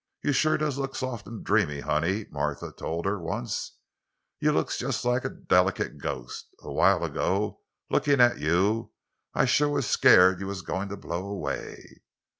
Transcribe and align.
"You 0.23 0.31
shuah 0.31 0.57
does 0.57 0.79
look 0.79 0.95
soft 0.95 1.27
an' 1.27 1.43
dreamy, 1.43 1.81
honey," 1.81 2.25
Martha 2.31 2.71
told 2.71 3.05
her 3.05 3.19
once. 3.21 3.73
"You 4.39 4.51
looks 4.51 4.81
jes' 4.81 5.05
like 5.05 5.23
a 5.23 5.29
delicate 5.29 5.99
ghost. 5.99 6.47
A 6.63 6.71
while 6.71 7.03
ago, 7.03 7.61
lookin' 7.91 8.19
at 8.19 8.39
you, 8.39 8.93
I 9.35 9.45
shuah 9.45 9.69
was 9.71 9.85
scared 9.85 10.39
you 10.39 10.47
was 10.47 10.63
goin' 10.63 10.89
to 10.89 10.97
blow 10.97 11.27
away!" 11.27 12.01